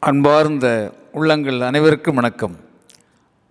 [0.00, 2.56] அன்பார்ந்த உள்ளங்கள் அனைவருக்கும் வணக்கம்.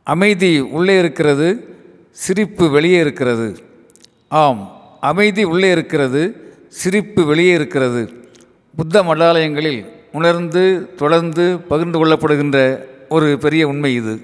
[0.03, 1.77] அமைதி உள்ளே இருக்கிறது
[2.11, 3.57] சிரிப்பு வெளியே இருக்கிறது.
[4.27, 8.27] ஆம் அமைதி உள்ளே இருக்கிறது சிரிப்பு வெளியே இருக்கிறது.
[8.75, 14.21] புத்த மடாலயங்களில் உணர்ந்து தொடர்ந்து பகிர்ந்து கொள்ளப்படுகின்ற ஒரு பெரிய உண்மை இது.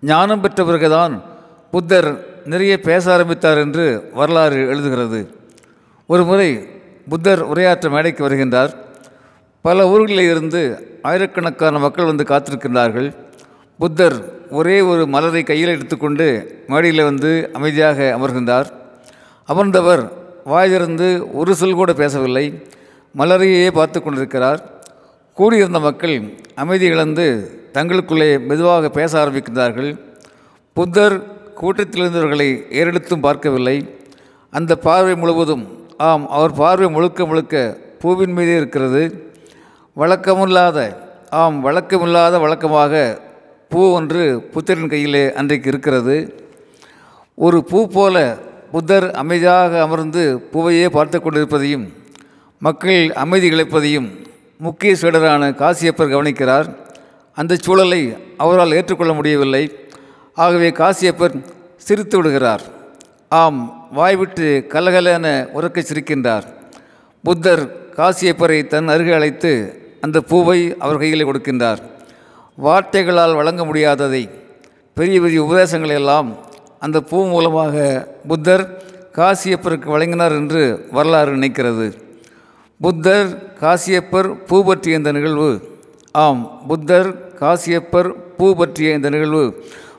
[0.00, 1.22] ஞானம் பெற்ற பிறகுதான்
[1.70, 5.26] புத்தர் நிறைய பேச ஆரம்பித்தார் என்று வரலாறு எழுதுகிறது.
[6.06, 6.68] ஒரு முறை
[7.08, 8.86] புத்தர் உரையாற்ற மேடைக்கு வருகின்றார்.
[9.60, 10.60] பல ஊர்களில் இருந்து
[11.02, 13.14] ஆயிரக்கணக்கான மக்கள் வந்து காத்திருக்கின்றார்கள்.
[13.78, 16.26] புத்தர் ஒரே ஒரு மலரை கையில் எடுத்துக்கொண்டு
[16.66, 18.68] மேடையில் வந்து அமைதியாக அமர்கின்றார்.
[19.48, 20.12] அமர்ந்தவர்
[20.44, 22.62] வாயிலிருந்து ஒரு சொல் கூட பேசவில்லை.
[23.16, 24.60] மலரையே பார்த்து கொண்டிருக்கிறார்.
[25.34, 29.98] கூடியிருந்த மக்கள் அமைதி இழந்து தங்களுக்குள்ளே மெதுவாக பேச ஆரம்பிக்கின்றார்கள்.
[30.72, 31.16] புத்தர்
[31.60, 33.98] கூட்டத்திலிருந்தவர்களை ஏறெடுத்தும் பார்க்கவில்லை.
[34.50, 39.27] அந்த பார்வை முழுவதும் ஆம் அவர் பார்வை முழுக்க முழுக்க பூவின் மீதே இருக்கிறது.
[39.98, 40.78] வழக்கமில்லாத
[41.30, 43.20] ஆம் வழக்கமில்லாத வழக்கமாக
[43.68, 46.16] பூ ஒன்று புத்தரின் கையிலே அன்றைக்கு இருக்கிறது.
[47.34, 48.36] ஒரு பூ போல
[48.72, 51.92] புத்தர் அமைதியாக அமர்ந்து பூவையே பார்த்து கொண்டிருப்பதையும்
[52.58, 54.08] மக்கள் அமைதி இழைப்பதையும்
[54.58, 56.68] முக்கிய சீடரான காசியப்பர் கவனிக்கிறார்.
[57.34, 59.64] அந்த சூழலை அவரால் ஏற்றுக்கொள்ள முடியவில்லை.
[60.34, 61.44] ஆகவே காசியப்பர்
[61.76, 62.62] சிரித்து விடுகிறார்.
[63.28, 66.46] ஆம் வாய்விட்டு கலகலென உறக்கச் சிரிக்கின்றார்.
[67.22, 67.64] புத்தர்
[67.96, 69.52] காசியப்பரை தன் அருகே அழைத்து
[70.04, 71.80] அந்த பூவை அவர் கையில் கொடுக்கின்றார்.
[72.64, 74.22] வார்த்தைகளால் வழங்க முடியாததை
[74.96, 76.28] பெரிய பெரிய உபதேசங்களை எல்லாம்
[76.84, 77.74] அந்த பூ மூலமாக
[78.30, 78.64] புத்தர்
[79.18, 80.62] காசியப்பருக்கு வழங்கினார் என்று
[80.96, 81.86] வரலாறு நினைக்கிறது.
[82.80, 83.28] புத்தர்
[83.62, 85.50] காசியப்பர் பூ பற்றிய இந்த நிகழ்வு
[86.24, 87.08] ஆம் புத்தர்
[87.40, 89.44] காசியப்பர் பூ பற்றிய இந்த நிகழ்வு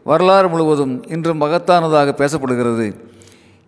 [0.09, 2.87] வரலாறு முழுவதும் இன்று மகத்தானதாக பேசப்படுகிறது.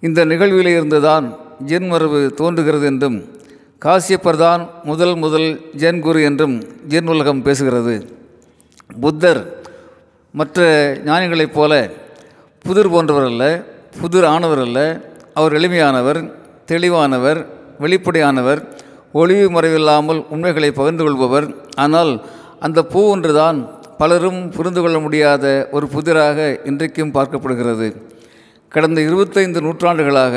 [0.08, 1.26] இந்த நிகழ்விலிருந்து இருந்துதான்
[1.72, 3.18] ஜென்மரபு தோன்றுகிறது என்றும்
[3.84, 5.48] காசியப்பர் தான் முதல் முதல்
[5.82, 6.56] ஜென் குரு என்றும்
[6.92, 7.94] ஜென் உலகம் பேசுகிறது.
[9.04, 9.40] புத்தர்
[10.40, 10.68] மற்ற
[11.08, 11.72] ஞானிகளைப் போல
[12.66, 13.46] புதிர் போன்றவர் அல்ல
[14.02, 14.80] புதிர் ஆனவர் அல்ல
[15.40, 16.20] அவர் எளிமையானவர்
[16.72, 17.40] தெளிவானவர்
[17.84, 18.62] வெளிப்படையானவர்
[19.22, 21.48] ஒளிவு மறைவில்லாமல் உண்மைகளை பகிர்ந்து கொள்பவர்.
[21.86, 22.12] ஆனால்
[22.68, 23.58] அந்த பூ ஒன்றுதான்
[24.02, 26.38] பலரும் புரிந்து கொள்ள முடியாத ஒரு புதிராக
[26.72, 27.90] இன்றைக்கும் பார்க்கப்படுகிறது.
[28.76, 30.36] கடந்த இருபத்தைந்து நூற்றாண்டுகளாக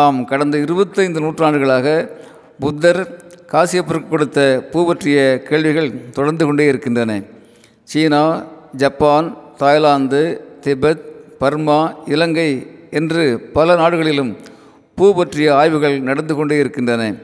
[0.00, 1.86] ஆம் கடந்த இருபத்தைந்து நூற்றாண்டுகளாக
[2.60, 7.22] புத்தர் காசியப்பருக்கு கொடுத்த பூ பற்றிய கேள்விகள் தொடர்ந்து கொண்டே இருக்கின்றன.
[7.82, 8.44] China
[8.76, 11.00] Japan Thailand Tibet
[11.38, 14.36] Burma Ilangai என்று பல நாடுகளிலும்
[14.94, 17.14] பூ பற்றிய ஆய்வுகள் நடந்து கொண்டே இருக்கின்றன.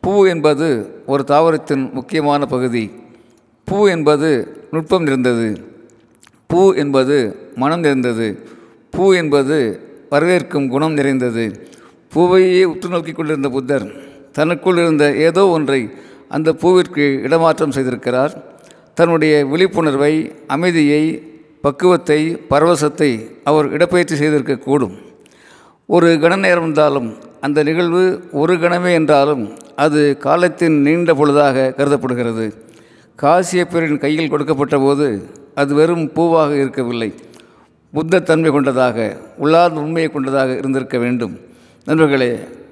[0.00, 2.90] பூ என்பது ஒரு தாவரத்தின் முக்கியமான பகுதி.
[3.64, 4.30] பூ என்பது
[4.70, 5.64] நுட்பம் நிறைந்தது.
[6.46, 8.48] பூ என்பது மனம் நிறைந்தது.
[8.90, 9.80] பூ என்பது
[10.10, 11.68] வரவேற்கும் குணம் நிறைந்தது.
[12.08, 14.03] பூவையே உற்று நோக்கி கொண்டிருந்த புத்தர்
[14.38, 15.80] தனக்குள் இருந்த ஏதோ ஒன்றை
[16.36, 18.32] அந்த பூவிற்கு இடமாற்றம் செய்திருக்கிறார்.
[18.98, 20.14] தன்னுடைய விழிப்புணர்வை
[20.54, 21.02] அமைதியை
[21.66, 23.10] பக்குவத்தை பரவசத்தை
[23.50, 24.94] அவர் இடப்பெயர்ச்சி செய்திருக்கக்கூடும்
[25.88, 27.08] ஒரு கண நேரம் இருந்தாலும்
[27.40, 28.02] அந்த நிகழ்வு
[28.40, 29.42] ஒரு கணமே என்றாலும்
[29.84, 32.46] அது காலத்தின் நீண்ட பொழுதாக கருதப்படுகிறது.
[33.22, 35.06] காசியப்பரின் கையில் கொடுக்கப்பட்ட போது
[35.60, 37.10] அது வெறும் பூவாக இருக்கவில்லை.
[37.92, 38.96] புத்த தன்மை கொண்டதாக
[39.42, 41.34] உள்ளார்ந்த உண்மையை கொண்டதாக இருந்திருக்க வேண்டும்.
[41.86, 42.30] நண்பர்களே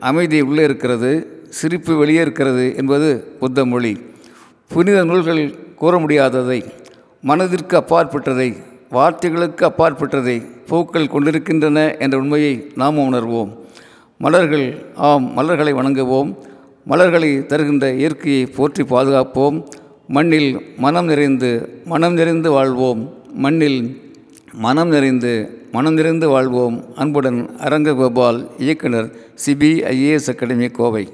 [0.09, 1.12] அமைதி உள்ளே இருக்கிறது.
[1.59, 3.09] சிரிப்பு வெளியே இருக்கிறது என்பது
[3.41, 3.93] புத்த மொழி.
[4.73, 5.43] புனித நூல்கள்
[5.81, 6.59] கூற முடியாததை
[7.23, 8.49] மனதிற்கு அப்பாற்பட்டதை
[8.97, 10.37] வார்த்தைகளுக்கு அப்பாற்பட்டதை
[10.69, 13.51] பூக்கள் கொண்டிருக்கின்றன என்ற உண்மையை நாம் உணர்வோம்.
[14.19, 14.67] மலர்கள்
[15.09, 16.31] ஆம் மலர்களை வணங்குவோம்.
[16.85, 19.59] மலர்களை தருகின்ற இயற்கையை போற்றி பாதுகாப்போம்.
[20.09, 21.51] மண்ணில் மனம் நிறைந்து
[21.84, 23.03] மனம் நிறைந்து வாழ்வோம்.
[23.45, 23.81] மண்ணில்
[24.67, 25.33] மனம் நிறைந்து
[25.73, 26.77] மனம் நிறைந்து வாழ்வோம்.
[26.95, 29.09] அன்புடன் அரங்ககோபால் இயக்குனர்
[29.45, 31.05] சிபிஐஏஎஸ் அகாடமி கோவை.